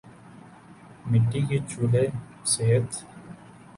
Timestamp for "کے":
1.49-1.57